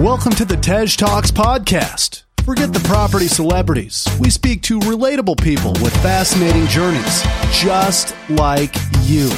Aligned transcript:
Welcome 0.00 0.32
to 0.32 0.44
the 0.44 0.58
Tej 0.58 0.88
Talks 0.88 1.30
podcast. 1.30 2.24
Forget 2.44 2.74
the 2.74 2.80
property 2.80 3.28
celebrities. 3.28 4.06
We 4.20 4.28
speak 4.28 4.60
to 4.64 4.78
relatable 4.80 5.42
people 5.42 5.72
with 5.82 5.96
fascinating 6.02 6.66
journeys, 6.66 7.22
just 7.50 8.14
like 8.28 8.74
you. 9.04 9.30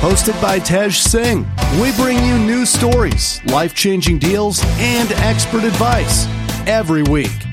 Hosted 0.00 0.40
by 0.40 0.58
Tej 0.58 0.88
Singh, 0.92 1.46
we 1.82 1.92
bring 1.96 2.24
you 2.24 2.38
new 2.38 2.64
stories, 2.64 3.44
life 3.44 3.74
changing 3.74 4.18
deals, 4.18 4.64
and 4.78 5.12
expert 5.12 5.64
advice 5.64 6.26
every 6.66 7.02
week. 7.02 7.44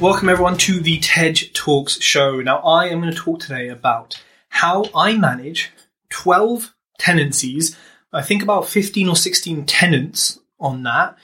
Welcome 0.00 0.28
everyone 0.28 0.58
to 0.58 0.78
the 0.78 1.00
Tej 1.00 1.50
Talks 1.54 2.00
show. 2.00 2.40
Now 2.40 2.58
I 2.58 2.86
am 2.86 3.00
going 3.00 3.12
to 3.12 3.18
talk 3.18 3.40
today 3.40 3.66
about 3.68 4.22
how 4.48 4.84
I 4.94 5.16
manage 5.16 5.72
12 6.10 6.70
tenancies. 7.04 7.76
I 8.12 8.22
think 8.22 8.42
about 8.42 8.68
15 8.68 9.08
or 9.08 9.16
16 9.16 9.66
tenants 9.66 10.38
on 10.58 10.82
that, 10.84 11.16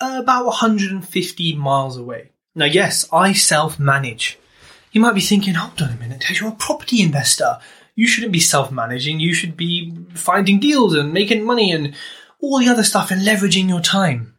about 0.00 0.46
150 0.46 1.56
miles 1.56 1.96
away. 1.96 2.30
Now, 2.54 2.66
yes, 2.66 3.08
I 3.12 3.32
self 3.32 3.78
manage. 3.78 4.38
You 4.92 5.00
might 5.00 5.14
be 5.14 5.20
thinking, 5.20 5.54
hold 5.54 5.80
on 5.82 5.96
a 5.96 5.96
minute, 5.96 6.20
Tej, 6.20 6.40
you're 6.40 6.50
a 6.50 6.56
property 6.56 7.00
investor. 7.00 7.58
You 7.94 8.06
shouldn't 8.06 8.32
be 8.32 8.40
self 8.40 8.70
managing. 8.70 9.20
You 9.20 9.34
should 9.34 9.56
be 9.56 9.94
finding 10.14 10.60
deals 10.60 10.94
and 10.94 11.12
making 11.12 11.44
money 11.44 11.72
and 11.72 11.94
all 12.40 12.58
the 12.58 12.68
other 12.68 12.84
stuff 12.84 13.10
and 13.10 13.22
leveraging 13.22 13.68
your 13.68 13.80
time. 13.80 14.34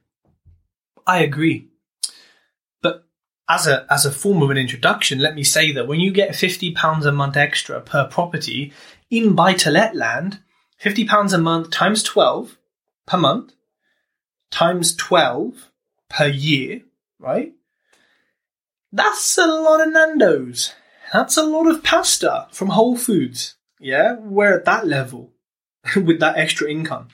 I 1.05 1.23
agree. 1.23 1.70
As 3.53 3.67
a 3.67 3.85
as 3.89 4.05
a 4.05 4.11
form 4.11 4.41
of 4.41 4.49
an 4.49 4.57
introduction, 4.57 5.19
let 5.19 5.35
me 5.35 5.43
say 5.43 5.73
that 5.73 5.85
when 5.85 5.99
you 5.99 6.09
get 6.13 6.37
fifty 6.37 6.71
pounds 6.71 7.05
a 7.05 7.11
month 7.11 7.35
extra 7.35 7.81
per 7.81 8.07
property 8.07 8.71
in 9.09 9.35
buy 9.35 9.55
to 9.55 9.69
let 9.69 9.93
land, 9.93 10.39
fifty 10.77 11.03
pounds 11.03 11.33
a 11.33 11.37
month 11.37 11.69
times 11.69 12.01
twelve 12.01 12.57
per 13.05 13.17
month 13.17 13.51
times 14.51 14.95
twelve 14.95 15.69
per 16.09 16.27
year, 16.27 16.83
right? 17.19 17.51
That's 18.93 19.37
a 19.37 19.47
lot 19.47 19.85
of 19.85 19.91
Nando's. 19.91 20.73
That's 21.11 21.35
a 21.35 21.43
lot 21.43 21.67
of 21.67 21.83
pasta 21.83 22.47
from 22.53 22.69
Whole 22.69 22.95
Foods. 22.95 23.55
Yeah, 23.81 24.15
we're 24.17 24.59
at 24.59 24.65
that 24.65 24.87
level 24.87 25.33
with 25.97 26.21
that 26.21 26.37
extra 26.37 26.71
income. 26.71 27.09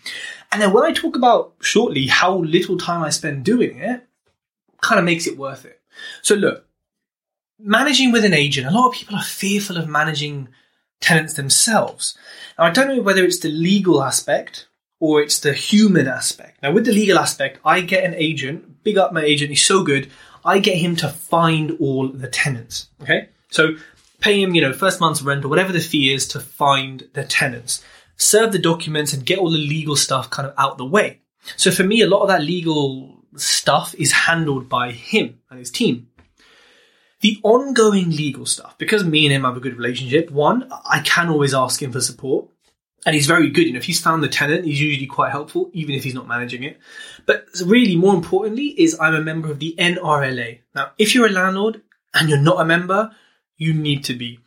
And 0.52 0.62
then 0.62 0.72
when 0.72 0.84
I 0.84 0.94
talk 0.94 1.16
about 1.16 1.56
shortly 1.62 2.06
how 2.06 2.38
little 2.38 2.78
time 2.78 3.02
I 3.02 3.10
spend 3.10 3.44
doing 3.44 3.80
it, 3.80 4.06
kind 4.82 5.00
of 5.00 5.06
makes 5.06 5.26
it 5.26 5.36
worth 5.36 5.66
it. 5.66 5.82
So 6.22 6.36
look, 6.36 6.66
managing 7.60 8.12
with 8.12 8.26
an 8.26 8.34
agent, 8.34 8.68
a 8.68 8.72
lot 8.72 8.88
of 8.88 8.94
people 8.94 9.16
are 9.16 9.24
fearful 9.24 9.78
of 9.78 9.88
managing 9.88 10.50
tenants 11.00 11.34
themselves. 11.34 12.18
Now, 12.58 12.66
I 12.66 12.70
don't 12.72 12.88
know 12.88 13.02
whether 13.02 13.24
it's 13.24 13.40
the 13.40 13.50
legal 13.50 14.04
aspect 14.04 14.68
or 15.00 15.22
it's 15.22 15.40
the 15.40 15.54
human 15.54 16.08
aspect. 16.08 16.62
Now, 16.64 16.72
with 16.72 16.86
the 16.86 16.92
legal 16.92 17.20
aspect, 17.20 17.60
I 17.64 17.82
get 17.82 18.04
an 18.04 18.16
agent, 18.16 18.84
big 18.84 18.98
up 18.98 19.14
my 19.14 19.24
agent, 19.24 19.50
he's 19.50 19.66
so 19.66 19.84
good. 19.84 20.10
I 20.44 20.60
get 20.60 20.78
him 20.78 20.96
to 20.98 21.10
find 21.10 21.78
all 21.80 22.08
the 22.08 22.28
tenants. 22.28 22.90
Okay. 23.02 23.30
So 23.52 23.76
pay 24.20 24.42
him, 24.42 24.56
you 24.56 24.62
know, 24.62 24.74
first 24.74 25.00
month's 25.00 25.22
rent 25.22 25.46
or 25.46 25.50
whatever 25.50 25.72
the 25.72 25.80
fee 25.80 26.14
is 26.14 26.28
to 26.30 26.40
find 26.40 27.08
the 27.14 27.24
tenants, 27.24 27.84
serve 28.16 28.52
the 28.52 28.60
documents 28.60 29.14
and 29.14 29.26
get 29.26 29.40
all 29.40 29.52
the 29.52 29.58
legal 29.58 29.96
stuff 29.96 30.30
kind 30.30 30.48
of 30.48 30.54
out 30.58 30.78
the 30.78 30.86
way. 30.86 31.22
So 31.56 31.72
for 31.72 31.84
me, 31.84 32.02
a 32.02 32.08
lot 32.08 32.22
of 32.22 32.28
that 32.30 32.42
legal 32.42 33.17
stuff 33.36 33.94
is 33.96 34.12
handled 34.12 34.70
by 34.70 34.92
him 34.92 35.40
and 35.50 35.60
his 35.60 35.72
team. 35.72 36.08
The 37.22 37.40
ongoing 37.44 38.12
legal 38.12 38.46
stuff, 38.46 38.78
because 38.78 39.04
me 39.04 39.26
and 39.26 39.34
him 39.34 39.44
have 39.44 39.58
a 39.58 39.60
good 39.60 39.76
relationship, 39.76 40.30
one, 40.30 40.70
I 40.72 41.00
can 41.00 41.30
always 41.30 41.54
ask 41.54 41.82
him 41.82 41.92
for 41.92 42.02
support. 42.02 42.50
And 43.06 43.16
he's 43.16 43.26
very 43.26 43.50
good. 43.50 43.66
You 43.66 43.74
know, 43.74 43.78
if 43.78 43.86
he's 43.86 44.02
found 44.02 44.22
the 44.22 44.28
tenant, 44.28 44.66
he's 44.66 44.82
usually 44.82 45.08
quite 45.08 45.32
helpful, 45.32 45.70
even 45.74 45.96
if 45.96 46.04
he's 46.04 46.14
not 46.14 46.28
managing 46.28 46.64
it. 46.64 46.78
But 47.26 47.46
really, 47.66 47.96
more 47.96 48.14
importantly, 48.14 48.68
is 48.68 48.98
I'm 49.00 49.16
a 49.16 49.22
member 49.22 49.50
of 49.50 49.60
the 49.60 49.76
NRLA. 49.80 50.60
Now, 50.76 50.92
if 50.98 51.16
you're 51.16 51.28
a 51.28 51.32
landlord 51.32 51.82
and 52.14 52.28
you're 52.28 52.38
not 52.38 52.60
a 52.60 52.66
member, 52.66 53.12
you 53.56 53.74
need 53.74 54.04
to 54.06 54.14
be. 54.14 54.40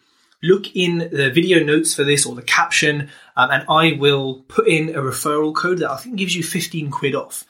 Look 0.43 0.75
in 0.75 0.99
the 0.99 1.31
video 1.31 1.63
notes 1.65 1.95
for 1.95 2.05
this 2.05 2.25
or 2.25 2.35
the 2.35 2.43
caption, 2.43 3.11
um, 3.37 3.51
and 3.51 3.65
I 3.69 3.99
will 3.99 4.43
put 4.49 4.69
in 4.69 4.91
a 4.91 5.01
referral 5.01 5.55
code 5.55 5.79
that 5.79 5.91
I 5.91 5.97
think 5.97 6.17
gives 6.17 6.35
you 6.35 6.43
15 6.43 6.91
quid 6.91 7.15
off. 7.15 7.45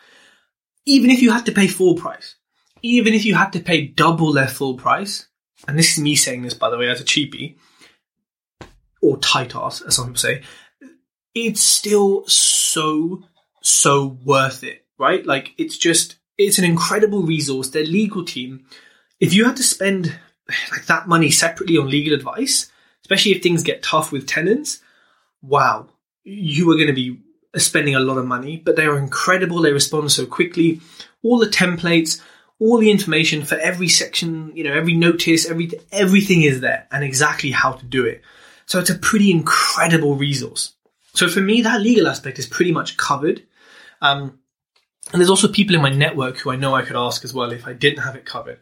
Even 0.91 1.11
if 1.11 1.23
you 1.23 1.31
had 1.31 1.47
to 1.47 1.53
pay 1.53 1.69
full 1.69 1.95
price, 1.95 2.35
even 2.83 3.15
if 3.15 3.25
you 3.25 3.35
had 3.37 3.53
to 3.53 3.61
pay 3.61 3.87
double 3.87 4.33
their 4.33 4.49
full 4.49 4.75
price, 4.75 5.29
and 5.69 5.79
this 5.79 5.93
is 5.93 6.03
me 6.03 6.17
saying 6.17 6.43
this 6.43 6.55
by 6.55 6.69
the 6.69 6.79
way 6.79 6.89
as 6.89 7.01
a 7.01 7.05
cheapie, 7.05 7.57
or 9.01 9.17
tight 9.19 9.55
ass, 9.55 9.83
as 9.83 9.95
some 9.95 10.07
people 10.07 10.19
say, 10.19 10.43
it's 11.35 11.61
still 11.61 12.27
so, 12.27 13.23
so 13.63 14.19
worth 14.25 14.65
it, 14.65 14.85
right? 14.99 15.25
Like, 15.25 15.53
it's 15.59 15.79
just, 15.79 16.17
it's 16.37 16.59
an 16.59 16.65
incredible 16.65 17.23
resource. 17.23 17.69
Their 17.71 17.85
legal 17.85 18.25
team, 18.25 18.67
if 19.21 19.33
you 19.33 19.45
had 19.45 19.57
to 19.59 19.63
spend 19.63 20.19
like 20.73 20.87
that 20.87 21.07
money 21.07 21.31
separately 21.31 21.79
on 21.79 21.89
legal 21.89 22.15
advice, 22.15 22.71
especially 23.05 23.33
if 23.33 23.43
things 23.43 23.63
get 23.63 23.83
tough 23.83 24.11
with 24.11 24.27
tenants, 24.27 24.83
wow, 25.41 25.89
you 26.25 26.69
are 26.71 26.75
going 26.75 26.89
to 26.89 26.93
be 26.93 27.21
spending 27.57 27.95
a 27.95 28.01
lot 28.01 28.19
of 28.19 28.27
money, 28.27 28.57
but 28.57 28.77
they 28.77 28.87
are 28.87 28.99
incredible. 28.99 29.61
They 29.61 29.73
respond 29.73 30.13
so 30.13 30.27
quickly. 30.27 30.81
All 31.23 31.39
the 31.39 31.47
templates, 31.47 32.21
all 32.59 32.79
the 32.79 32.91
information 32.91 33.45
for 33.45 33.57
every 33.57 33.89
section, 33.89 34.53
you 34.55 34.65
know, 34.65 34.73
every 34.73 34.95
notice, 34.95 35.49
every 35.49 35.71
everything 35.91 36.43
is 36.43 36.61
there 36.61 36.87
and 36.93 37.03
exactly 37.03 37.51
how 37.51 37.73
to 37.73 37.85
do 37.85 38.05
it. 38.05 38.23
So 38.67 38.79
it's 38.79 38.91
a 38.91 38.99
pretty 38.99 39.31
incredible 39.31 40.15
resource. 40.15 40.75
So 41.13 41.29
for 41.29 41.41
me, 41.41 41.63
that 41.63 41.81
legal 41.81 42.07
aspect 42.07 42.39
is 42.39 42.47
pretty 42.47 42.71
much 42.71 42.97
covered. 42.97 43.43
Um, 44.01 44.39
and 45.13 45.21
there's 45.21 45.31
also 45.31 45.49
people 45.49 45.75
in 45.75 45.83
my 45.83 45.91
network 45.91 46.39
who 46.39 46.51
I 46.51 46.57
know 46.57 46.75
I 46.75 46.83
could 46.83 46.97
ask 46.97 47.25
as 47.25 47.35
well 47.35 47.51
if 47.51 47.67
I 47.67 47.73
didn't 47.73 48.05
have 48.05 48.15
it 48.15 48.25
covered. 48.25 48.61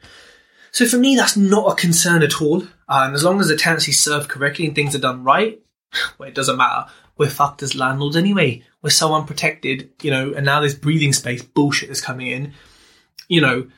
So 0.72 0.86
for 0.86 0.96
me, 0.96 1.14
that's 1.14 1.36
not 1.36 1.72
a 1.72 1.74
concern 1.74 2.22
at 2.22 2.40
all. 2.40 2.62
Uh, 2.88 3.04
and 3.04 3.14
as 3.14 3.24
long 3.24 3.40
as 3.40 3.48
the 3.48 3.56
tenancy 3.56 3.92
served 3.92 4.28
correctly 4.28 4.66
and 4.66 4.74
things 4.74 4.94
are 4.94 5.00
done 5.00 5.24
right, 5.24 5.60
well, 6.18 6.28
it 6.28 6.34
doesn't 6.34 6.56
matter. 6.56 6.90
We're 7.18 7.28
fucked 7.28 7.62
as 7.62 7.74
landlords 7.74 8.16
anyway. 8.16 8.62
We're 8.80 8.90
so 8.90 9.12
unprotected, 9.12 9.90
you 10.02 10.10
know, 10.10 10.32
and 10.32 10.46
now 10.46 10.60
this 10.60 10.74
breathing 10.74 11.12
space 11.12 11.42
bullshit 11.42 11.90
is 11.90 12.00
coming 12.00 12.28
in, 12.28 12.54
you 13.28 13.40
know. 13.40 13.68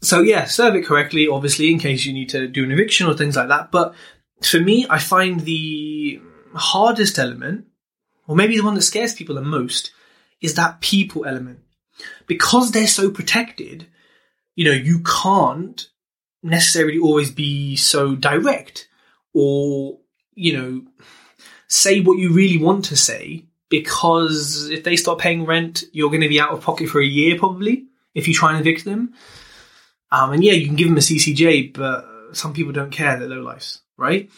So 0.00 0.22
yeah, 0.22 0.46
serve 0.46 0.74
it 0.74 0.86
correctly, 0.86 1.28
obviously, 1.28 1.70
in 1.70 1.78
case 1.78 2.06
you 2.06 2.14
need 2.14 2.30
to 2.30 2.48
do 2.48 2.64
an 2.64 2.72
eviction 2.72 3.06
or 3.06 3.14
things 3.14 3.36
like 3.36 3.48
that. 3.48 3.70
But 3.70 3.94
for 4.42 4.58
me, 4.58 4.86
I 4.88 4.98
find 4.98 5.40
the 5.40 6.20
hardest 6.54 7.18
element, 7.18 7.66
or 8.26 8.34
maybe 8.34 8.56
the 8.56 8.64
one 8.64 8.74
that 8.74 8.82
scares 8.82 9.14
people 9.14 9.34
the 9.34 9.42
most, 9.42 9.92
is 10.40 10.54
that 10.54 10.80
people 10.80 11.26
element. 11.26 11.60
Because 12.26 12.70
they're 12.70 12.86
so 12.86 13.10
protected, 13.10 13.86
you 14.56 14.64
know, 14.64 14.70
you 14.70 15.00
can't 15.00 15.86
necessarily 16.42 16.98
always 16.98 17.30
be 17.30 17.76
so 17.76 18.14
direct 18.14 18.88
or, 19.34 19.98
you 20.34 20.56
know, 20.56 20.82
say 21.70 22.00
what 22.00 22.18
you 22.18 22.32
really 22.32 22.62
want 22.62 22.84
to 22.86 22.96
say 22.96 23.44
because 23.70 24.68
if 24.68 24.84
they 24.84 24.96
start 24.96 25.20
paying 25.20 25.46
rent, 25.46 25.84
you're 25.92 26.10
going 26.10 26.20
to 26.20 26.28
be 26.28 26.40
out 26.40 26.50
of 26.50 26.60
pocket 26.60 26.88
for 26.88 27.00
a 27.00 27.06
year 27.06 27.38
probably 27.38 27.86
if 28.14 28.28
you 28.28 28.34
try 28.34 28.50
and 28.50 28.60
evict 28.60 28.84
them. 28.84 29.14
Um, 30.12 30.32
and 30.32 30.44
yeah, 30.44 30.52
you 30.52 30.66
can 30.66 30.76
give 30.76 30.88
them 30.88 30.96
a 30.96 31.00
CCJ, 31.00 31.72
but 31.72 32.04
some 32.32 32.52
people 32.52 32.72
don't 32.72 32.90
care. 32.90 33.18
They're 33.18 33.28
low 33.28 33.40
lives, 33.40 33.80
right? 33.96 34.28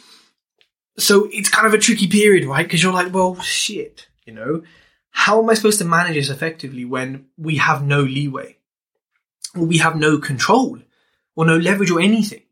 So 0.98 1.26
it's 1.32 1.48
kind 1.48 1.66
of 1.66 1.72
a 1.72 1.78
tricky 1.78 2.06
period, 2.06 2.44
right? 2.44 2.66
Because 2.66 2.82
you're 2.82 2.92
like, 2.92 3.12
well, 3.12 3.40
shit, 3.40 4.06
you 4.26 4.34
know, 4.34 4.62
how 5.10 5.42
am 5.42 5.48
I 5.48 5.54
supposed 5.54 5.78
to 5.78 5.86
manage 5.86 6.16
this 6.16 6.28
effectively 6.28 6.84
when 6.84 7.26
we 7.38 7.56
have 7.56 7.82
no 7.82 8.02
leeway? 8.02 8.58
Or 9.56 9.64
we 9.64 9.78
have 9.78 9.96
no 9.96 10.18
control 10.18 10.78
or 11.34 11.46
no 11.46 11.56
leverage 11.56 11.90
or 11.90 12.00
anything? 12.00 12.42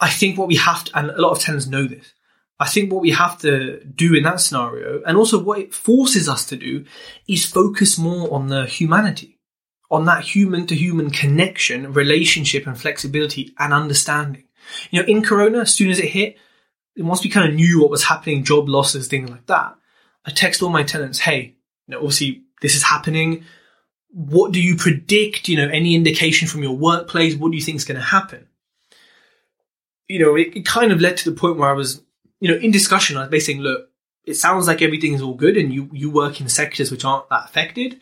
I 0.00 0.10
think 0.10 0.36
what 0.36 0.48
we 0.48 0.56
have 0.56 0.84
to, 0.84 0.98
and 0.98 1.10
a 1.10 1.20
lot 1.20 1.32
of 1.32 1.40
tenants 1.40 1.68
know 1.68 1.86
this, 1.86 2.12
I 2.60 2.68
think 2.68 2.92
what 2.92 3.00
we 3.00 3.10
have 3.12 3.38
to 3.38 3.82
do 3.84 4.14
in 4.14 4.22
that 4.24 4.40
scenario, 4.40 5.02
and 5.06 5.16
also 5.16 5.42
what 5.42 5.58
it 5.58 5.74
forces 5.74 6.28
us 6.28 6.44
to 6.46 6.56
do, 6.56 6.84
is 7.26 7.46
focus 7.46 7.98
more 7.98 8.32
on 8.34 8.48
the 8.48 8.66
humanity, 8.66 9.38
on 9.90 10.04
that 10.04 10.22
human 10.22 10.66
to 10.66 10.74
human 10.74 11.10
connection, 11.10 11.94
relationship, 11.94 12.66
and 12.66 12.78
flexibility 12.78 13.54
and 13.58 13.72
understanding. 13.72 14.44
You 14.90 15.00
know, 15.00 15.08
in 15.08 15.22
Corona, 15.22 15.60
as 15.60 15.74
soon 15.74 15.90
as 15.90 15.98
it 15.98 16.10
hit, 16.10 16.36
once 16.98 17.24
we 17.24 17.30
kind 17.30 17.48
of 17.48 17.54
knew 17.54 17.80
what 17.80 17.90
was 17.90 18.04
happening, 18.04 18.44
job 18.44 18.68
losses, 18.68 19.08
things 19.08 19.30
like 19.30 19.46
that, 19.46 19.74
I 20.26 20.30
text 20.30 20.62
all 20.62 20.68
my 20.68 20.82
tenants, 20.82 21.18
hey, 21.18 21.56
you 21.86 21.92
know, 21.92 21.98
obviously 21.98 22.42
this 22.60 22.76
is 22.76 22.82
happening. 22.82 23.44
What 24.10 24.52
do 24.52 24.60
you 24.60 24.76
predict? 24.76 25.48
You 25.48 25.56
know, 25.56 25.68
any 25.68 25.94
indication 25.94 26.46
from 26.46 26.62
your 26.62 26.76
workplace? 26.76 27.36
What 27.36 27.52
do 27.52 27.56
you 27.56 27.62
think 27.62 27.76
is 27.76 27.86
going 27.86 27.98
to 27.98 28.04
happen? 28.04 28.48
You 30.08 30.18
know, 30.18 30.36
it, 30.36 30.56
it 30.56 30.66
kind 30.66 30.92
of 30.92 31.00
led 31.00 31.16
to 31.18 31.30
the 31.30 31.36
point 31.36 31.56
where 31.56 31.70
I 31.70 31.74
was, 31.74 32.02
you 32.40 32.50
know, 32.50 32.56
in 32.56 32.70
discussion, 32.70 33.16
I 33.16 33.20
was 33.20 33.28
basically 33.28 33.54
saying, 33.54 33.62
look, 33.62 33.88
it 34.24 34.34
sounds 34.34 34.66
like 34.66 34.82
everything 34.82 35.14
is 35.14 35.22
all 35.22 35.34
good 35.34 35.56
and 35.56 35.72
you, 35.72 35.88
you 35.92 36.10
work 36.10 36.40
in 36.40 36.48
sectors 36.48 36.90
which 36.90 37.04
aren't 37.04 37.28
that 37.28 37.44
affected. 37.44 38.00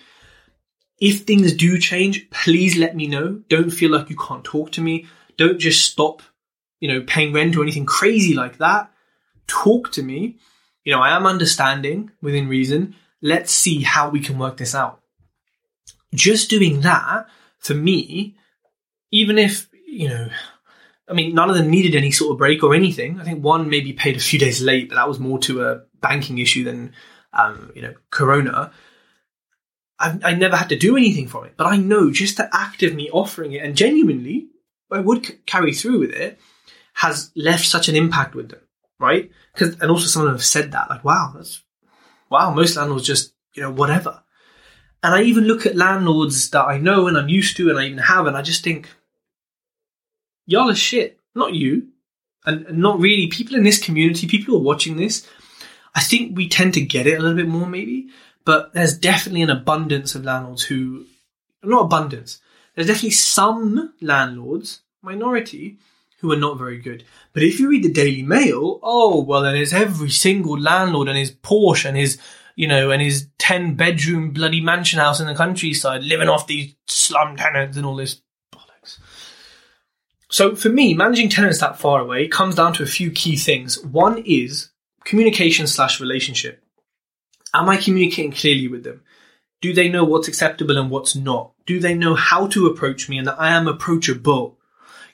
If 1.00 1.23
things 1.23 1.52
do 1.52 1.79
change, 1.79 2.29
please 2.31 2.76
let 2.76 2.96
me 2.96 3.06
know. 3.06 3.40
Don't 3.49 3.70
feel 3.70 3.90
like 3.90 4.11
you 4.11 4.17
can't 4.17 4.44
talk 4.44 4.73
to 4.73 4.81
me. 4.81 5.06
Don't 5.37 5.58
just 5.58 5.85
stop, 5.85 6.23
you 6.81 6.88
know, 6.88 7.02
paying 7.06 7.32
rent 7.32 7.56
or 7.56 7.62
anything 7.62 7.87
crazy 7.87 8.35
like 8.35 8.58
that. 8.58 8.90
Talk 9.46 9.93
to 9.93 10.02
me 10.02 10.38
You 10.88 10.94
know, 10.94 11.02
I 11.02 11.14
am 11.14 11.26
understanding 11.26 12.12
within 12.23 12.49
reason. 12.49 12.96
Let's 13.20 13.52
see 13.52 13.82
how 13.82 14.08
we 14.08 14.20
can 14.20 14.38
work 14.38 14.56
this 14.56 14.75
out. 14.75 15.02
Just 16.14 16.49
doing 16.49 16.81
that, 16.81 17.26
for 17.58 17.75
me, 17.75 18.37
even 19.11 19.37
if, 19.37 19.69
you 19.87 20.08
know, 20.08 20.31
I 21.08 21.14
mean, 21.14 21.34
none 21.34 21.49
of 21.50 21.56
them 21.56 21.70
needed 21.70 21.94
any 21.94 22.10
sort 22.10 22.32
of 22.32 22.38
break 22.38 22.62
or 22.62 22.75
anything. 22.75 23.20
I 23.20 23.25
think 23.25 23.43
one 23.43 23.70
maybe 23.70 23.93
paid 23.93 24.16
a 24.16 24.20
few 24.20 24.38
days 24.38 24.60
late, 24.60 24.88
but 24.88 24.96
that 24.96 25.08
was 25.08 25.19
more 25.19 25.38
to 25.40 25.64
a 25.64 25.82
banking 26.00 26.38
issue 26.38 26.64
than, 26.64 26.93
um, 27.32 27.72
you 27.75 27.82
know, 27.82 27.94
Corona. 28.10 28.72
I, 29.99 30.19
I 30.22 30.34
never 30.34 30.56
had 30.56 30.69
to 30.69 30.76
do 30.76 30.96
anything 30.96 31.26
for 31.26 31.46
it, 31.46 31.55
but 31.56 31.66
I 31.66 31.76
know 31.76 32.10
just 32.10 32.37
the 32.37 32.49
act 32.55 32.82
of 32.82 32.94
me 32.94 33.10
offering 33.10 33.52
it 33.52 33.64
and 33.64 33.76
genuinely, 33.76 34.49
I 34.90 35.00
would 35.00 35.26
c- 35.26 35.38
carry 35.46 35.72
through 35.72 36.00
with 36.00 36.10
it 36.10 36.38
has 36.94 37.31
left 37.37 37.64
such 37.64 37.88
an 37.88 37.96
impact 37.96 38.34
with 38.34 38.50
them, 38.50 38.61
right? 38.99 39.31
Because 39.52 39.81
and 39.81 39.90
also 39.90 40.06
some 40.06 40.22
of 40.22 40.26
them 40.26 40.34
have 40.34 40.44
said 40.44 40.72
that, 40.72 40.90
like, 40.90 41.04
wow, 41.04 41.32
that's 41.34 41.62
wow, 42.31 42.52
most 42.52 42.76
landlords 42.76 43.06
just 43.06 43.34
you 43.54 43.62
know 43.62 43.72
whatever. 43.72 44.22
And 45.02 45.14
I 45.14 45.22
even 45.22 45.44
look 45.44 45.64
at 45.64 45.76
landlords 45.76 46.50
that 46.50 46.64
I 46.64 46.78
know 46.78 47.06
and 47.06 47.16
I'm 47.16 47.28
used 47.28 47.56
to 47.56 47.70
and 47.70 47.78
I 47.78 47.84
even 47.87 47.99
have, 47.99 48.26
and 48.26 48.37
I 48.37 48.43
just 48.43 48.64
think, 48.64 48.88
y'all 50.49 50.71
are 50.71 50.75
shit, 50.75 51.21
not 51.37 51.55
you, 51.55 51.89
and, 52.45 52.67
and 52.67 52.79
not 52.79 52.99
really 52.99 53.29
people 53.29 53.55
in 53.55 53.62
this 53.62 53.79
community, 53.79 54.27
people 54.27 54.55
who 54.55 54.61
are 54.61 54.65
watching 54.65 54.97
this. 54.97 55.29
I 55.95 56.00
think 56.00 56.37
we 56.37 56.49
tend 56.49 56.75
to 56.75 56.81
get 56.81 57.06
it 57.06 57.19
a 57.19 57.23
little 57.23 57.37
bit 57.37 57.47
more, 57.47 57.67
maybe, 57.69 58.09
but 58.45 58.73
there's 58.73 58.99
definitely 58.99 59.43
an 59.43 59.50
abundance 59.50 60.15
of 60.15 60.25
landlords 60.25 60.65
who, 60.65 61.05
not 61.62 61.85
abundance, 61.85 62.41
there's 62.75 62.87
definitely 62.87 63.11
some 63.11 63.93
landlords, 64.00 64.81
minority, 65.03 65.79
who 66.21 66.33
are 66.33 66.37
not 66.37 66.59
very 66.59 66.79
good. 66.79 67.05
But 67.33 67.43
if 67.43 67.61
you 67.61 67.69
read 67.69 67.85
the 67.85 67.93
Daily 67.93 68.23
Mail, 68.23 68.81
oh, 68.83 69.23
well, 69.23 69.43
then 69.43 69.55
there's 69.55 69.73
every 69.73 70.11
single 70.11 70.59
landlord 70.59 71.09
and 71.09 71.19
his 71.19 71.31
Porsche 71.31 71.87
and 71.87 71.97
his, 71.97 72.19
you 72.56 72.67
know, 72.67 72.91
and 72.91 73.03
his 73.03 73.29
10 73.39 73.75
bedroom 73.75 74.31
bloody 74.31 74.61
mansion 74.61 74.99
house 74.99 75.21
in 75.21 75.27
the 75.27 75.35
countryside 75.35 76.05
living 76.05 76.29
off 76.29 76.47
these 76.47 76.75
slum 76.87 77.37
tenants 77.37 77.77
and 77.77 77.85
all 77.85 77.97
this. 77.97 78.23
So 80.30 80.54
for 80.54 80.69
me, 80.69 80.94
managing 80.94 81.28
tenants 81.30 81.60
that 81.60 81.78
far 81.78 82.00
away 82.00 82.28
comes 82.28 82.54
down 82.54 82.75
to 82.75 82.82
a 82.82 82.86
few 82.86 83.10
key 83.10 83.36
things. 83.36 83.82
One 83.82 84.22
is 84.26 84.70
communication 85.04 85.66
slash 85.66 86.00
relationship. 86.00 86.62
Am 87.54 87.69
I 87.69 87.78
communicating 87.78 88.32
clearly 88.32 88.69
with 88.69 88.84
them? 88.84 89.02
Do 89.60 89.72
they 89.72 89.88
know 89.88 90.04
what's 90.04 90.28
acceptable 90.28 90.76
and 90.76 90.90
what's 90.90 91.16
not? 91.16 91.52
Do 91.66 91.80
they 91.80 91.94
know 91.94 92.14
how 92.14 92.46
to 92.48 92.66
approach 92.66 93.08
me 93.08 93.19
and 93.19 93.26
that 93.26 93.40
I 93.40 93.50
am 93.50 93.66
approachable? 93.66 94.58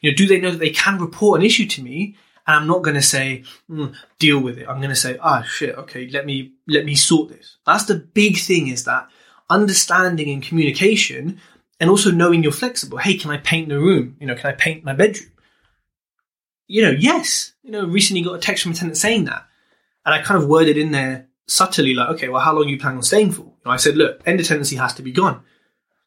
You 0.01 0.11
know, 0.11 0.17
do 0.17 0.27
they 0.27 0.41
know 0.41 0.51
that 0.51 0.59
they 0.59 0.71
can 0.71 0.99
report 0.99 1.41
an 1.41 1.47
issue 1.47 1.67
to 1.67 1.83
me 1.83 2.17
and 2.47 2.57
I'm 2.57 2.67
not 2.67 2.83
going 2.83 2.97
to 2.97 3.03
say 3.03 3.45
mm, 3.71 3.95
deal 4.19 4.39
with 4.41 4.59
it. 4.59 4.69
I'm 4.69 4.79
going 4.79 4.91
to 4.91 4.97
say, 4.97 5.17
ah, 5.21 5.43
shit, 5.43 5.77
okay, 5.77 6.09
let 6.09 6.27
me 6.27 6.53
let 6.67 6.85
me 6.85 6.95
sort 6.95 7.31
this. 7.31 7.57
That's 7.65 7.85
the 7.85 7.95
big 7.95 8.37
thing 8.37 8.69
is 8.69 8.85
that 8.85 9.09
understanding 9.49 10.31
and 10.31 10.43
communication, 10.43 11.41
and 11.81 11.91
also 11.91 12.11
knowing 12.11 12.43
you're 12.43 12.53
flexible. 12.53 12.99
Hey, 12.99 13.17
can 13.17 13.31
I 13.31 13.37
paint 13.39 13.69
the 13.69 13.79
room? 13.79 14.17
You 14.21 14.27
know, 14.27 14.35
can 14.35 14.51
I 14.51 14.53
paint 14.53 14.85
my 14.85 14.93
bedroom? 14.93 15.31
You 16.67 16.83
know, 16.83 16.91
yes. 16.91 17.53
You 17.63 17.71
know, 17.71 17.87
recently 17.87 18.23
got 18.23 18.35
a 18.35 18.39
text 18.39 18.63
from 18.63 18.73
a 18.73 18.75
tenant 18.75 18.97
saying 18.97 19.25
that, 19.25 19.47
and 20.05 20.15
I 20.15 20.23
kind 20.23 20.43
of 20.43 20.49
worded 20.49 20.77
in 20.77 20.93
there 20.93 21.29
subtly 21.47 21.95
like, 21.95 22.11
okay, 22.11 22.29
well, 22.29 22.41
how 22.41 22.55
long 22.55 22.67
are 22.67 22.71
you 22.71 22.79
planning 22.79 22.99
on 22.99 23.03
staying 23.03 23.33
for? 23.33 23.53
I 23.67 23.77
said, 23.77 23.97
look, 23.97 24.23
end 24.27 24.41
of 24.41 24.47
tenancy 24.47 24.77
has 24.77 24.95
to 24.95 25.03
be 25.03 25.13
gone. 25.13 25.43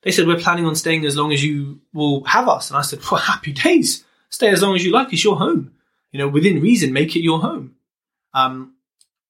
They 0.03 0.11
said, 0.11 0.27
we're 0.27 0.39
planning 0.39 0.65
on 0.65 0.75
staying 0.75 1.05
as 1.05 1.17
long 1.17 1.33
as 1.33 1.43
you 1.43 1.81
will 1.93 2.23
have 2.25 2.47
us. 2.47 2.69
And 2.69 2.77
I 2.77 2.81
said, 2.81 2.99
well, 3.11 3.19
happy 3.19 3.51
days. 3.51 4.05
Stay 4.29 4.49
as 4.49 4.61
long 4.61 4.75
as 4.75 4.85
you 4.85 4.91
like. 4.91 5.11
It's 5.11 5.23
your 5.23 5.37
home. 5.37 5.73
You 6.11 6.19
know, 6.19 6.27
within 6.27 6.61
reason, 6.61 6.93
make 6.93 7.15
it 7.15 7.21
your 7.21 7.39
home. 7.39 7.75
Um, 8.33 8.75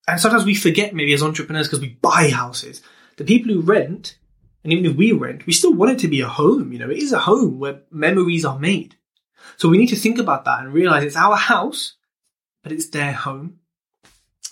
and 0.06 0.20
sometimes 0.20 0.44
we 0.44 0.54
forget 0.54 0.94
maybe 0.94 1.12
as 1.14 1.22
entrepreneurs 1.22 1.66
because 1.66 1.80
we 1.80 1.88
buy 1.88 2.30
houses. 2.30 2.82
The 3.16 3.24
people 3.24 3.52
who 3.52 3.60
rent, 3.60 4.18
and 4.68 4.74
even 4.74 4.90
if 4.90 4.98
we 4.98 5.12
rent, 5.12 5.46
we 5.46 5.54
still 5.54 5.72
want 5.72 5.92
it 5.92 5.98
to 6.00 6.08
be 6.08 6.20
a 6.20 6.28
home. 6.28 6.74
You 6.74 6.78
know, 6.78 6.90
it 6.90 6.98
is 6.98 7.14
a 7.14 7.18
home 7.18 7.58
where 7.58 7.80
memories 7.90 8.44
are 8.44 8.58
made. 8.58 8.96
So 9.56 9.66
we 9.66 9.78
need 9.78 9.86
to 9.86 9.96
think 9.96 10.18
about 10.18 10.44
that 10.44 10.60
and 10.60 10.74
realize 10.74 11.04
it's 11.04 11.16
our 11.16 11.36
house, 11.36 11.94
but 12.62 12.70
it's 12.70 12.90
their 12.90 13.12
home. 13.12 13.60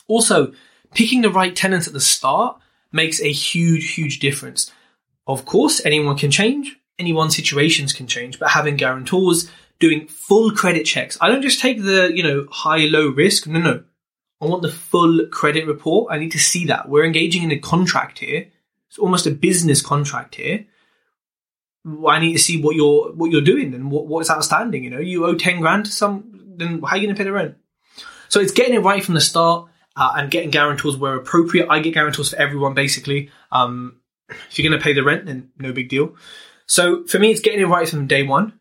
Also, 0.08 0.54
picking 0.94 1.20
the 1.20 1.28
right 1.28 1.54
tenants 1.54 1.86
at 1.86 1.92
the 1.92 2.00
start 2.00 2.58
makes 2.92 3.20
a 3.20 3.30
huge, 3.30 3.92
huge 3.92 4.18
difference. 4.18 4.72
Of 5.26 5.44
course, 5.44 5.84
anyone 5.84 6.16
can 6.16 6.30
change, 6.30 6.74
anyone's 6.98 7.36
situations 7.36 7.92
can 7.92 8.06
change, 8.06 8.38
but 8.38 8.48
having 8.48 8.76
guarantors, 8.76 9.50
doing 9.80 10.06
full 10.06 10.50
credit 10.52 10.86
checks. 10.86 11.18
I 11.20 11.28
don't 11.28 11.42
just 11.42 11.60
take 11.60 11.82
the, 11.82 12.10
you 12.14 12.22
know, 12.22 12.46
high, 12.50 12.86
low 12.86 13.08
risk. 13.08 13.46
No, 13.46 13.60
no. 13.60 13.84
I 14.40 14.46
want 14.46 14.62
the 14.62 14.72
full 14.72 15.26
credit 15.26 15.66
report. 15.66 16.10
I 16.10 16.18
need 16.18 16.32
to 16.32 16.38
see 16.38 16.64
that. 16.66 16.88
We're 16.88 17.04
engaging 17.04 17.42
in 17.42 17.50
a 17.50 17.58
contract 17.58 18.20
here. 18.20 18.46
It's 18.96 19.02
almost 19.02 19.26
a 19.26 19.30
business 19.30 19.82
contract 19.82 20.36
here. 20.36 20.64
I 22.08 22.18
need 22.18 22.32
to 22.32 22.38
see 22.38 22.62
what 22.62 22.74
you're 22.74 23.12
what 23.12 23.30
you're 23.30 23.42
doing 23.42 23.74
and 23.74 23.90
what, 23.90 24.06
what's 24.06 24.30
outstanding. 24.30 24.84
You 24.84 24.90
know, 24.90 25.00
you 25.00 25.26
owe 25.26 25.34
ten 25.34 25.60
grand 25.60 25.84
to 25.84 25.92
some, 25.92 26.54
then 26.56 26.80
how 26.80 26.92
are 26.92 26.96
you 26.96 27.06
going 27.06 27.14
to 27.14 27.18
pay 27.18 27.24
the 27.24 27.32
rent? 27.32 27.56
So 28.30 28.40
it's 28.40 28.52
getting 28.52 28.74
it 28.74 28.78
right 28.78 29.04
from 29.04 29.12
the 29.12 29.20
start 29.20 29.68
uh, 29.96 30.14
and 30.16 30.30
getting 30.30 30.48
guarantors 30.48 30.96
where 30.96 31.14
appropriate. 31.14 31.68
I 31.68 31.80
get 31.80 31.92
guarantors 31.92 32.30
for 32.30 32.36
everyone 32.36 32.72
basically. 32.72 33.30
Um, 33.52 34.00
if 34.30 34.58
you're 34.58 34.66
going 34.66 34.80
to 34.80 34.82
pay 34.82 34.94
the 34.94 35.04
rent, 35.04 35.26
then 35.26 35.50
no 35.58 35.72
big 35.72 35.90
deal. 35.90 36.16
So 36.66 37.04
for 37.04 37.18
me, 37.18 37.30
it's 37.30 37.42
getting 37.42 37.60
it 37.60 37.68
right 37.68 37.86
from 37.86 38.06
day 38.06 38.22
one, 38.22 38.58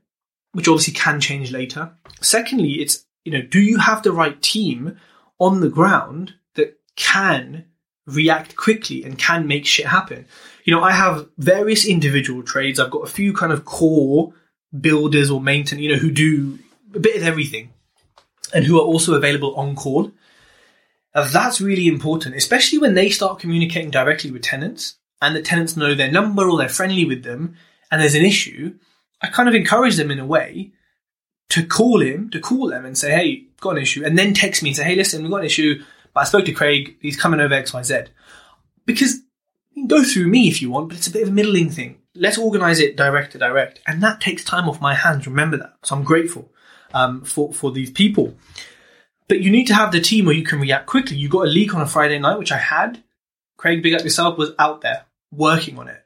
which 0.52 0.68
obviously 0.68 0.96
can 0.96 1.22
change 1.22 1.54
later. 1.54 1.94
Secondly, 2.20 2.74
it's, 2.74 3.06
you 3.24 3.32
know, 3.32 3.42
do 3.42 3.62
you 3.62 3.78
have 3.78 4.04
the 4.04 4.12
right 4.12 4.40
team 4.42 4.98
on 5.40 5.62
the 5.62 5.70
ground 5.70 6.34
that 6.56 6.78
can 6.98 7.66
react 8.06 8.56
quickly 8.56 9.04
and 9.04 9.18
can 9.18 9.48
make 9.48 9.66
shit 9.66 9.88
happen? 9.88 10.26
You 10.64 10.74
know, 10.74 10.82
I 10.82 10.92
have 10.92 11.28
various 11.38 11.86
individual 11.86 12.44
trades. 12.44 12.80
I've 12.80 12.92
got 12.92 13.08
a 13.08 13.12
few 13.12 13.34
kind 13.34 13.52
of 13.52 13.66
core 13.66 14.34
builders 14.80 15.30
or 15.32 15.42
maintenance, 15.42 15.82
you 15.82 15.92
know, 15.92 16.00
who 16.00 16.12
do 16.12 16.60
a 16.94 17.00
bit 17.00 17.16
of 17.16 17.24
everything 17.24 17.74
and 18.54 18.66
who 18.66 18.80
are 18.80 18.86
also 18.86 19.14
available 19.14 19.56
on 19.56 19.76
call. 19.76 20.12
Now, 21.14 21.24
that's 21.26 21.62
really 21.62 21.88
important, 21.88 22.36
especially 22.36 22.80
when 22.80 22.94
they 22.94 23.10
start 23.10 23.40
communicating 23.40 23.90
directly 23.90 24.32
with 24.32 24.42
tenants 24.42 24.96
and 25.22 25.36
the 25.36 25.42
tenants 25.42 25.78
know 25.78 25.96
their 25.96 26.12
number 26.12 26.50
or 26.50 26.58
they're 26.58 26.70
friendly 26.70 27.06
with 27.06 27.24
them 27.24 27.56
and 27.90 28.02
there's 28.02 28.16
an 28.16 28.26
issue, 28.26 28.76
I 29.22 29.28
kind 29.28 29.48
of 29.48 29.56
encourage 29.56 29.96
them 29.96 30.12
in 30.12 30.20
a 30.20 30.26
way 30.26 30.72
to 31.50 31.66
call 31.66 32.02
him, 32.02 32.30
to 32.32 32.40
call 32.40 32.70
them 32.70 32.86
and 32.86 32.98
say, 32.98 33.12
hey, 33.12 33.46
got 33.62 33.78
an 33.78 33.84
issue, 33.84 34.04
and 34.04 34.18
then 34.18 34.34
text 34.34 34.62
me 34.62 34.70
and 34.70 34.76
say, 34.76 34.84
hey, 34.84 34.96
listen, 34.96 35.22
we've 35.22 35.32
got 35.32 35.42
an 35.42 35.46
issue, 35.46 35.82
but 36.16 36.22
I 36.22 36.24
spoke 36.24 36.46
to 36.46 36.54
Craig, 36.54 36.96
he's 37.02 37.20
coming 37.20 37.42
over 37.42 37.54
XYZ. 37.54 38.08
Because 38.86 39.16
you 39.74 39.84
can 39.84 39.88
go 39.88 40.04
through 40.04 40.28
me 40.28 40.48
if 40.48 40.62
you 40.62 40.72
want, 40.72 40.88
but 40.88 40.98
it's 40.98 41.08
a 41.08 41.12
bit 41.12 41.24
of 41.24 41.30
a 41.30 41.34
middling 41.34 41.70
thing. 41.70 42.00
Let's 42.16 42.38
organize 42.38 42.80
it 42.80 42.96
direct 42.96 43.34
to 43.34 43.38
direct. 43.38 43.82
And 43.86 44.02
that 44.02 44.22
takes 44.22 44.46
time 44.46 44.70
off 44.70 44.80
my 44.80 44.96
hands, 44.96 45.28
remember 45.28 45.58
that. 45.58 45.76
So 45.84 45.94
I'm 45.94 46.06
grateful 46.06 46.50
um, 46.94 47.26
for, 47.26 47.52
for 47.52 47.70
these 47.70 47.92
people. 47.92 48.34
But 49.28 49.42
you 49.42 49.52
need 49.52 49.66
to 49.68 49.76
have 49.76 49.92
the 49.92 50.00
team 50.00 50.26
where 50.26 50.36
you 50.36 50.46
can 50.46 50.62
react 50.62 50.86
quickly. 50.86 51.18
You 51.18 51.28
got 51.28 51.48
a 51.48 51.50
leak 51.50 51.76
on 51.76 51.82
a 51.82 51.86
Friday 51.86 52.18
night, 52.18 52.40
which 52.40 52.52
I 52.54 52.60
had. 52.60 53.04
Craig 53.58 53.84
Big 53.84 53.94
Up 53.94 54.04
Yourself 54.04 54.38
was 54.38 54.52
out 54.58 54.82
there 54.82 55.06
working 55.32 55.78
on 55.78 55.90
it. 55.90 56.02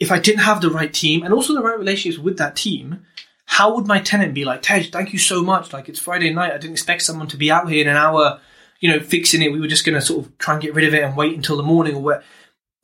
If 0.00 0.10
I 0.10 0.18
didn't 0.18 0.40
have 0.40 0.60
the 0.60 0.70
right 0.70 0.92
team 0.92 1.22
and 1.22 1.32
also 1.32 1.54
the 1.54 1.62
right 1.62 1.78
relationships 1.78 2.20
with 2.20 2.38
that 2.38 2.56
team, 2.56 3.06
how 3.44 3.76
would 3.76 3.86
my 3.86 4.00
tenant 4.00 4.34
be 4.34 4.44
like, 4.44 4.62
Tej, 4.62 4.84
thank 4.84 5.12
you 5.12 5.18
so 5.18 5.44
much. 5.44 5.72
Like 5.72 5.88
it's 5.88 5.98
Friday 6.00 6.32
night. 6.32 6.52
I 6.52 6.58
didn't 6.58 6.72
expect 6.72 7.02
someone 7.02 7.28
to 7.28 7.36
be 7.36 7.52
out 7.52 7.70
here 7.70 7.82
in 7.82 7.88
an 7.88 7.96
hour, 7.96 8.40
you 8.80 8.90
know, 8.90 9.00
fixing 9.00 9.42
it. 9.42 9.52
We 9.52 9.60
were 9.60 9.68
just 9.68 9.84
going 9.84 9.94
to 9.94 10.04
sort 10.04 10.26
of 10.26 10.38
try 10.38 10.54
and 10.54 10.62
get 10.62 10.74
rid 10.74 10.88
of 10.88 10.94
it 10.94 11.04
and 11.04 11.16
wait 11.16 11.36
until 11.36 11.56
the 11.56 11.62
morning 11.62 11.94
or 11.94 12.02
where. 12.02 12.22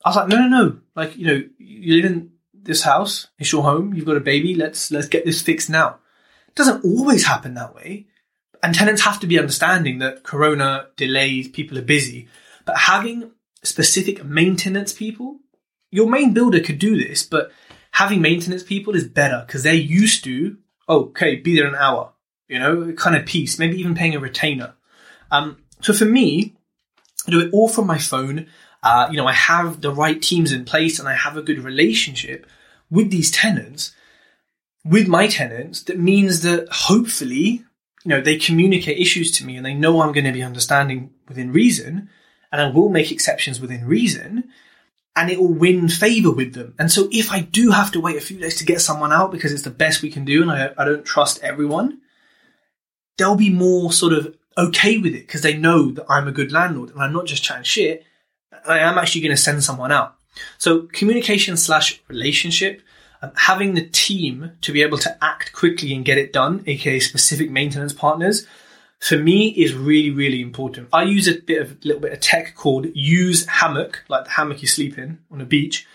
I 0.05 0.11
was 0.11 0.17
like, 0.17 0.29
no, 0.29 0.37
no, 0.37 0.49
no. 0.49 0.79
Like, 0.95 1.17
you 1.17 1.27
know, 1.27 1.43
you 1.59 1.97
live 1.97 2.05
in 2.11 2.31
this 2.55 2.83
house. 2.83 3.27
It's 3.39 3.51
your 3.51 3.65
home. 3.65 3.93
You've 3.93 4.07
got 4.07 4.17
a 4.17 4.21
baby. 4.21 4.55
Let's, 4.55 4.93
let's 4.93 5.09
get 5.09 5.25
this 5.25 5.43
fixed 5.43 5.69
now. 5.69 5.99
It 6.47 6.55
doesn't 6.55 6.85
always 6.85 7.27
happen 7.27 7.55
that 7.55 7.75
way. 7.75 8.07
And 8.63 8.75
tenants 8.75 9.03
have 9.03 9.19
to 9.21 9.27
be 9.27 9.39
understanding 9.39 9.99
that 9.99 10.23
Corona 10.23 10.89
delays, 10.97 11.49
people 11.49 11.77
are 11.77 11.83
busy. 11.83 12.29
But 12.65 12.79
having 12.79 13.33
specific 13.67 14.25
maintenance 14.25 14.93
people. 14.93 15.41
Your 15.91 16.09
main 16.09 16.33
builder 16.33 16.61
could 16.61 16.79
do 16.79 16.97
this, 16.97 17.25
but 17.25 17.51
having 17.93 18.21
maintenance 18.21 18.63
people 18.63 18.95
is 18.95 19.05
better 19.05 19.45
because 19.47 19.63
they're 19.63 19.75
used 19.75 20.25
to, 20.25 20.57
oh, 20.89 21.07
okay, 21.07 21.37
be 21.37 21.57
there 21.57 21.67
an 21.67 21.75
hour, 21.75 22.13
you 22.49 22.59
know, 22.59 22.93
kind 22.93 23.17
of 23.17 23.27
piece, 23.27 23.59
maybe 23.59 23.79
even 23.79 23.95
paying 23.95 24.15
a 24.15 24.21
retainer. 24.21 24.75
Um, 25.31 25.59
so 25.81 25.93
for 25.93 26.05
me, 26.05 26.55
I 27.27 27.31
do 27.31 27.41
it 27.41 27.51
all 27.53 27.69
from 27.69 27.87
my 27.87 27.99
phone. 27.99 28.47
Uh, 28.83 29.09
you 29.11 29.17
know, 29.17 29.27
I 29.27 29.33
have 29.33 29.81
the 29.81 29.93
right 29.93 30.21
teams 30.21 30.53
in 30.53 30.65
place 30.65 30.99
and 30.99 31.09
I 31.09 31.15
have 31.15 31.37
a 31.37 31.43
good 31.43 31.59
relationship 31.59 32.47
with 32.91 33.11
these 33.11 33.31
tenants, 33.31 33.95
with 34.85 35.09
my 35.09 35.27
tenants, 35.27 35.83
that 35.85 35.99
means 35.99 36.43
that 36.43 36.69
hopefully, 36.71 37.65
you 38.05 38.09
know, 38.09 38.21
they 38.21 38.37
communicate 38.37 38.99
issues 38.99 39.33
to 39.33 39.45
me 39.45 39.57
and 39.57 39.67
they 39.67 39.75
know 39.75 40.01
I'm 40.01 40.13
going 40.13 40.25
to 40.27 40.33
be 40.33 40.43
understanding 40.43 41.11
within 41.27 41.53
reason 41.53 42.09
and 42.53 42.61
I 42.61 42.71
will 42.71 42.89
make 42.89 43.11
exceptions 43.11 43.61
within 43.61 43.87
reason, 43.87 44.45
and 45.17 45.31
it 45.31 45.39
will 45.39 45.53
win 45.53 45.89
favor 45.89 46.31
with 46.31 46.55
them. 46.55 46.75
And 46.79 46.93
so 46.93 47.09
if 47.11 47.33
I 47.33 47.41
do 47.41 47.71
have 47.71 47.91
to 47.93 48.01
wait 48.01 48.17
a 48.17 48.21
few 48.21 48.39
days 48.39 48.57
to 48.59 48.65
get 48.65 48.81
someone 48.81 49.13
out 49.13 49.33
because 49.33 49.53
it's 49.53 49.63
the 49.63 49.71
best 49.71 50.03
we 50.03 50.11
can 50.11 50.25
do 50.25 50.43
and 50.43 50.51
I, 50.51 50.73
I 50.79 50.85
don't 50.85 51.05
trust 51.05 51.43
everyone, 51.43 52.01
there'll 53.17 53.37
be 53.37 53.51
more 53.51 53.93
sort 53.93 54.13
of 54.13 54.37
okay 54.59 54.99
with 54.99 55.15
it 55.15 55.27
because 55.27 55.43
they 55.43 55.57
know 55.57 55.91
that 55.93 56.07
I'm 56.09 56.29
a 56.29 56.33
good 56.33 56.53
landlord 56.53 56.91
and 56.91 57.01
I'm 57.01 57.13
not 57.13 57.27
just 57.27 57.43
chatting 57.43 57.65
shit. 57.65 58.05
I 58.67 58.79
am 58.79 58.99
actually 58.99 59.23
going 59.23 59.37
to 59.37 59.43
send 59.43 59.63
someone 59.63 59.93
out. 59.93 60.17
So 60.59 60.83
communication 60.93 61.57
slash 61.57 62.01
relationship, 62.09 62.83
um, 63.23 63.33
having 63.37 63.75
the 63.75 63.87
team 63.87 64.53
to 64.63 64.73
be 64.73 64.83
able 64.83 64.99
to 64.99 65.25
act 65.25 65.53
quickly 65.53 65.95
and 65.95 66.05
get 66.05 66.19
it 66.19 66.33
done, 66.33 66.63
aka 66.67 67.01
specific 67.01 67.51
maintenance 67.51 67.93
partners, 67.93 68.47
for 69.01 69.19
me 69.19 69.49
is 69.49 69.75
really, 69.75 70.11
really 70.11 70.41
important. 70.41 70.89
I 70.93 71.03
use 71.05 71.29
a 71.29 71.35
bit 71.35 71.61
of 71.61 71.85
little 71.85 72.01
bit 72.01 72.13
of 72.13 72.21
tech 72.21 72.55
called 72.55 72.87
Use 72.95 73.47
Hammock, 73.47 74.05
like 74.09 74.25
the 74.25 74.31
hammock 74.31 74.63
you 74.63 74.69
sleep 74.69 74.99
in 74.99 75.19
on 75.31 75.41
a 75.41 75.45
beach. 75.47 75.87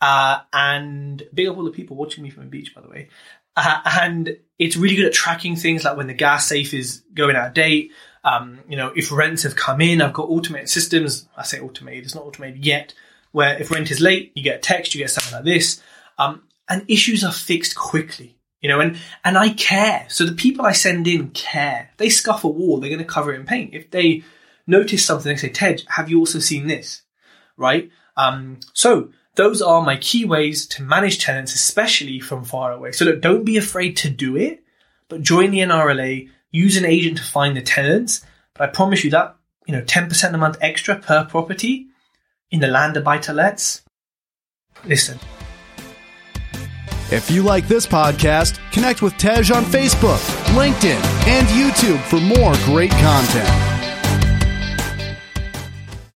Uh, 0.00 0.40
and 0.52 1.22
big 1.32 1.48
up 1.48 1.56
all 1.56 1.64
the 1.64 1.70
people 1.70 1.96
watching 1.96 2.22
me 2.22 2.30
from 2.30 2.44
a 2.44 2.46
beach, 2.46 2.74
by 2.74 2.80
the 2.80 2.88
way. 2.88 3.08
Uh, 3.56 3.80
and 4.02 4.36
it's 4.58 4.76
really 4.76 4.96
good 4.96 5.06
at 5.06 5.12
tracking 5.12 5.56
things 5.56 5.84
like 5.84 5.96
when 5.96 6.06
the 6.06 6.14
gas 6.14 6.46
safe 6.46 6.74
is 6.74 7.02
going 7.12 7.36
out 7.36 7.48
of 7.48 7.54
date. 7.54 7.92
Um, 8.22 8.60
you 8.68 8.76
know, 8.76 8.92
if 8.94 9.12
rents 9.12 9.42
have 9.42 9.56
come 9.56 9.80
in, 9.80 10.00
I've 10.00 10.12
got 10.12 10.28
automated 10.28 10.68
systems. 10.68 11.28
I 11.36 11.42
say 11.42 11.60
automated, 11.60 12.04
it's 12.04 12.14
not 12.14 12.24
automated 12.24 12.64
yet, 12.64 12.94
where 13.32 13.60
if 13.60 13.70
rent 13.70 13.90
is 13.90 14.00
late, 14.00 14.32
you 14.34 14.42
get 14.42 14.56
a 14.56 14.60
text, 14.60 14.94
you 14.94 15.00
get 15.00 15.10
something 15.10 15.34
like 15.34 15.44
this. 15.44 15.82
Um, 16.18 16.42
and 16.68 16.84
issues 16.88 17.24
are 17.24 17.32
fixed 17.32 17.74
quickly, 17.74 18.38
you 18.60 18.68
know, 18.68 18.80
and, 18.80 18.96
and 19.24 19.36
I 19.36 19.50
care. 19.50 20.06
So 20.08 20.24
the 20.24 20.32
people 20.32 20.64
I 20.64 20.72
send 20.72 21.06
in 21.06 21.30
care. 21.30 21.90
They 21.98 22.08
scuff 22.08 22.44
a 22.44 22.48
wall, 22.48 22.78
they're 22.78 22.88
going 22.88 22.98
to 22.98 23.04
cover 23.04 23.34
it 23.34 23.40
in 23.40 23.46
paint. 23.46 23.74
If 23.74 23.90
they 23.90 24.22
notice 24.66 25.04
something, 25.04 25.30
they 25.30 25.36
say, 25.36 25.50
Ted, 25.50 25.82
have 25.88 26.08
you 26.08 26.18
also 26.18 26.38
seen 26.38 26.66
this? 26.66 27.02
Right? 27.56 27.90
Um, 28.16 28.60
so 28.72 29.10
those 29.34 29.60
are 29.60 29.82
my 29.82 29.96
key 29.96 30.24
ways 30.24 30.66
to 30.68 30.82
manage 30.82 31.18
tenants, 31.18 31.54
especially 31.54 32.20
from 32.20 32.44
far 32.44 32.72
away. 32.72 32.92
So 32.92 33.04
look, 33.04 33.20
don't 33.20 33.44
be 33.44 33.56
afraid 33.56 33.96
to 33.98 34.10
do 34.10 34.36
it, 34.36 34.62
but 35.08 35.22
join 35.22 35.50
the 35.50 35.58
NRLA, 35.58 36.28
use 36.50 36.76
an 36.76 36.84
agent 36.84 37.18
to 37.18 37.24
find 37.24 37.56
the 37.56 37.62
tenants. 37.62 38.24
But 38.54 38.68
I 38.68 38.72
promise 38.72 39.02
you 39.02 39.10
that, 39.10 39.36
you 39.66 39.74
know, 39.74 39.82
10% 39.82 40.34
a 40.34 40.38
month 40.38 40.58
extra 40.60 40.96
per 40.96 41.24
property 41.24 41.88
in 42.50 42.60
the 42.60 42.68
land 42.68 42.96
of 42.96 43.04
buy 43.04 43.18
to 43.18 43.32
lets. 43.32 43.82
Listen. 44.84 45.18
If 47.10 47.30
you 47.30 47.42
like 47.42 47.68
this 47.68 47.86
podcast, 47.86 48.58
connect 48.72 49.02
with 49.02 49.16
Tej 49.18 49.52
on 49.52 49.64
Facebook, 49.64 50.18
LinkedIn, 50.54 51.02
and 51.26 51.46
YouTube 51.48 52.00
for 52.04 52.20
more 52.20 52.54
great 52.64 52.90
content. 52.92 53.73